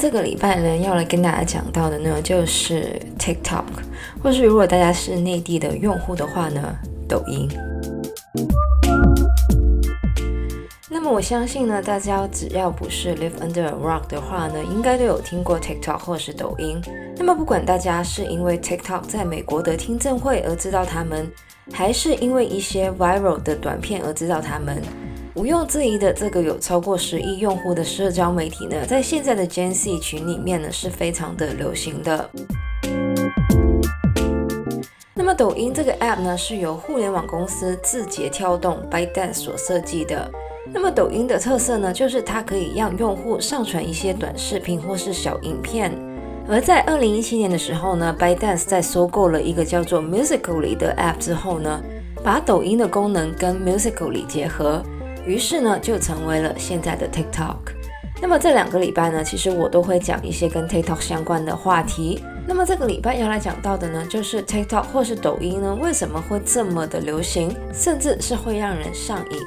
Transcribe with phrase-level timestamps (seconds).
[0.00, 3.64] 这个礼拜呢，要来跟大家讲到的呢，就是 TikTok，
[4.22, 6.74] 或是如果大家是内地的用户的话呢，
[7.06, 7.46] 抖音。
[10.88, 16.80] 那么我相信呢，大家只要不是 live under a rock 的话呢，应该都有听过 TikTok 或是抖音。
[17.18, 21.30] 那么不管大家是因为 TikTok 在美国的听证会而知道他们，
[21.74, 24.82] 还是因为一些 viral 的短片而知道他们，
[25.36, 32.28] 毋庸置疑的，这个有超过十亿用户的社交媒体呢，在现在的 Gen Z 群里面呢，是非常的流行的。
[35.14, 40.28] 那么抖音这个 app 呢，是由互联网公司字节跳动 ByteDance 所设计的。
[40.72, 45.92] 那么抖音的特色呢，就是它可以让用户上传一些短视频或是小影片。
[46.48, 51.80] 而在二零一七年的时候呢，ByteDance 在收购了一个叫做 Musical.ly 的 app 之后呢，
[52.24, 54.82] 把抖音的功能跟 Musical.ly 结合，
[55.26, 57.56] 于是呢就成为了现在的 TikTok。
[58.22, 62.22] 那么这两个礼拜呢，其实我都会讲一些跟 TikTok 相关的话题。
[62.46, 69.38] 那么这个礼拜要来讲到的呢，就是 TikTok 或是抖音呢，为什么会这么的流行，甚至是会让人上瘾。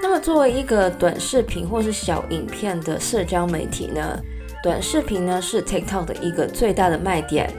[0.00, 4.18] 那么作为一个短视频或是小影片的社交媒体呢，
[4.62, 7.52] 短视频呢是 TikTok 的一个最大的卖点。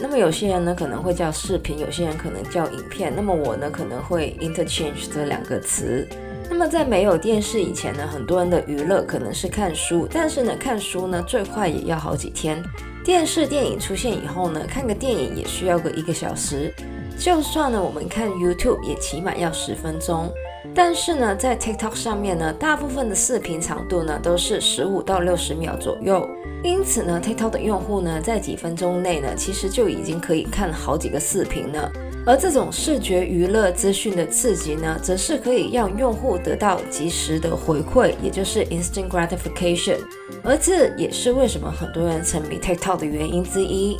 [0.00, 3.12] 那么有些人呢可能会叫视频，有些人可能叫影片。
[3.14, 6.06] 那么我呢可能会 interchange 这两个词。
[6.50, 12.62] 那么在没有电视以前呢，很多人的娱乐可能是看书，但是呢看书呢最快也要好几天。
[13.04, 16.72] 电视电影出现以后呢，看个电影也需要个一个小时。
[17.18, 20.30] 就算呢我们看 YouTube 也起码要十分钟。
[20.78, 26.24] 但是呢，在 TikTok 上面呢，大部分的视频长度呢都是十五到六十秒左右，
[26.62, 31.90] 因此呢，TikTok 的用户呢，在几分钟内呢，其实就已经可以看好几个视频了。
[32.24, 39.96] 而这种视觉娱乐资讯的刺激呢，则是可以让用户得到即时的回馈，也就是 instant gratification。
[40.44, 43.96] 而这也是为什么很多人沉迷 TikTok 的原因之一。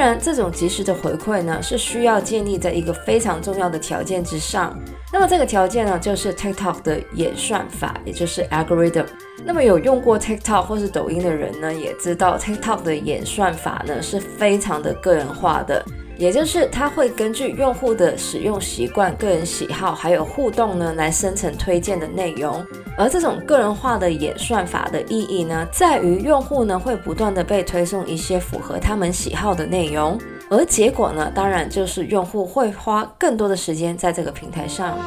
[0.00, 4.74] 当然，这种及时的回馈呢，是需要建立在一个非常重要的条件之上。
[5.12, 9.04] 那么这个条件呢，就是 TikTok 的演算法，也就是 algorithm。
[9.44, 15.84] 那么有用过 TikTok 或是抖音的人呢，也知道 TikTok 的演算法呢，是非常的个人化的。
[16.20, 22.62] 也就是它会根据用户的使用习惯、个人喜好还有互动呢，来生成推荐的内容。
[22.94, 30.20] 而这种个人化的演算法的意义呢，在于用户呢会不断的被推送一些符合他们喜好的内容，
[30.50, 34.98] 而结果呢，当然就是用户会花更多的时间在这个平台上。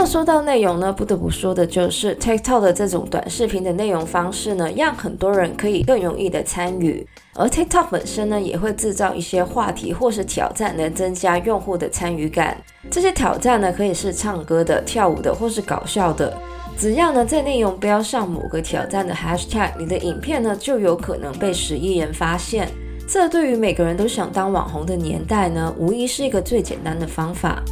[0.00, 7.06] 那说到内容呢，不得不说的就是 TikTok 的这种短视频的内容方式呢，让很多人可以更容易的参与。
[7.34, 12.56] 而 TikTok 本身呢，也会制造一些话题或是挑战，来增加用户的参与感。
[12.90, 16.34] 这些挑战呢，可以是唱歌的、跳舞的，或是搞笑的。
[16.78, 22.70] 只要呢，在内容标上某个挑战的 Hashtag，你的影片呢，就有可能被十亿人发现。
[23.06, 27.62] 这对于每个人都想当网红的年代呢，无疑是一个最简单的方法。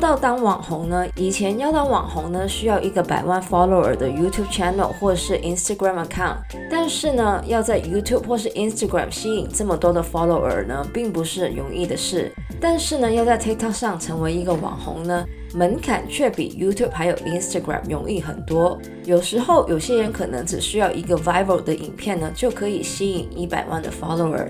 [0.00, 6.38] 到当网红呢，以前要当网红呢，需要一个百万 follower 的 YouTube channel 或是 Instagram account。
[6.70, 12.32] 但是呢，要在 YouTube 或是 Instagram 吸引这么多的 follower 呢，并不是容易的事。
[12.58, 15.24] 但是呢，要在 TikTok 上成为一个网红呢，
[15.54, 18.78] 门槛却比 YouTube 还有 Instagram 容易很多。
[19.04, 24.48] 有时候，有些人可能只需要一个 viral 的影片呢，就可以吸引一百万的 follower。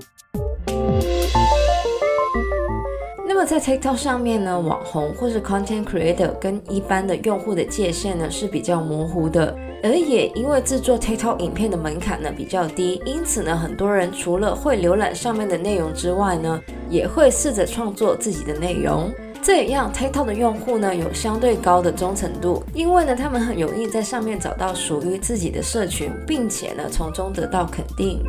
[3.45, 19.11] 在 TikTok 上面呢，网红或是 Content Creator 跟一般的用户的界限呢是比较模糊的，而也因为制作 TikTok 影片的门槛呢比较低，因此呢，很多人除了会浏览上面的内容之外呢，也会试着创作自己的内容。
[19.43, 28.21] 这也让 TikTok 的用户呢有相对高的忠诚度，因为呢，他们很容易在上面找到属于自己的社群，并且呢，从中得到肯定。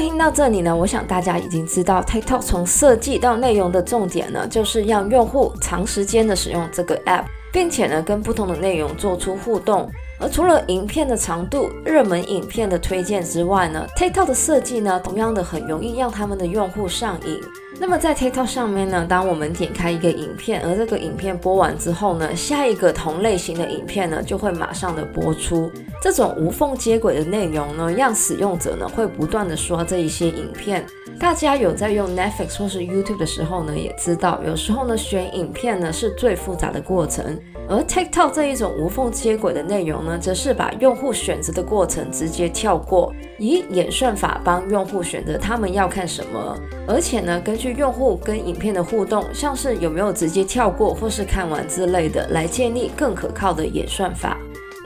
[0.00, 9.90] 听到这里呢，我想大家已经知道，TikTok 从设计到内容的重点呢，就是让用户长时间的使用这个 app，并且呢，跟不同的内容做出互动。
[10.20, 17.40] 而除了影片的长度、热门影片的推荐之外呢，TikTok 的设计呢，同样的很容易让他们的用户上瘾。
[17.80, 25.70] 那么在 TikTok 上面呢，当我们点开一个影片，而这个影片播完之后呢，下一个同类型的影片呢，就会马上的播出。
[26.02, 30.84] 这种无缝接轨的内容呢，让使用者呢，会不断的刷这一些影片。
[31.20, 37.38] 大家有在用 Netflix 或是 YouTube 的时候呢，也知道有时候呢，选影片呢是最复杂的过程。
[37.70, 54.36] 而 TikTok 这一种无缝接轨的内容呢，则是把用户选择的过程直接跳过，以演算法帮用户选择他们要看什么，而且呢，根据用户跟影片的互动，像是有没有直接跳过或是看完之类的，来建立更可靠的演算法。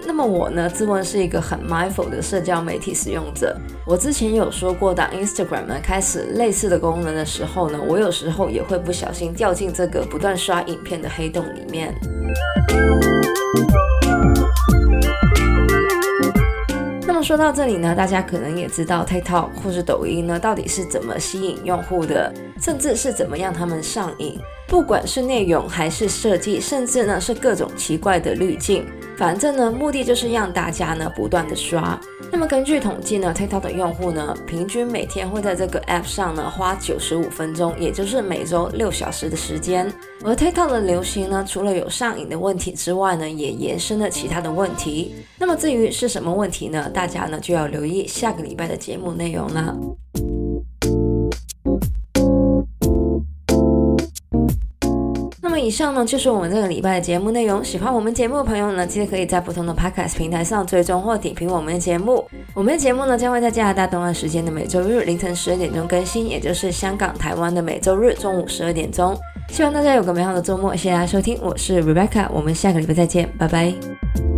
[0.05, 3.57] 那么我呢，自问是一个很 mindful 的社交媒体使用者。
[3.87, 11.95] 我之前有说过，当 Instagram 呢开始类似的功能的时候呢，我有时候也会不小心掉进这个不断刷影片的黑洞里面。
[17.33, 22.31] 说到这里呢，大家可能也知道 TikTok 或是抖音呢，到底是怎么吸引用户的，
[22.61, 24.39] 甚至是怎么让他们上瘾。
[24.69, 28.85] 不管是内容还是设计，甚至呢是各种奇怪的滤镜。
[29.23, 31.97] 反正呢，目的就是让大家呢不断的刷。
[32.33, 39.89] 那么根据统计呢，TikTok 的用户呢，平均每天会在这个 App 上呢花九十五分钟，也就是每周六小时的时间。
[40.25, 45.15] 而 TikTok 的流行呢，除了有上瘾的问题之外呢，也延伸了其他的问题。
[45.39, 46.91] 那么至于是什么问题呢？
[46.93, 49.77] 大家呢就要留意下个礼拜的节目内容了。
[55.63, 57.63] 以上呢就是我们这个礼拜的节目内容。
[57.65, 62.29] 喜欢我们节目的朋友呢，记得可以在不同的 Podcast 平台上追踪或点评我们的节目。
[62.55, 69.17] 我们的节目呢将会在加拿大东岸时间的每周日凌晨十二点钟更新，也就是香港、台湾的每周日中午十二点钟。
[69.49, 74.32] 希望大家有个美好的周末，谢谢大家收听，我是 Rebecca，我们下个礼拜再见，拜拜。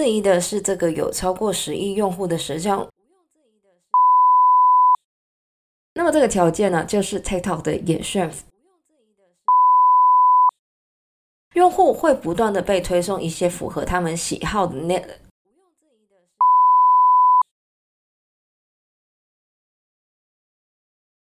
[0.00, 2.88] 质疑的是，这个有超过十亿用户的社交，
[5.92, 8.46] 那么这个条件呢，就是 TikTok 的演算法，
[11.52, 15.06] 用户会不断的被推送一些符合他们喜好的内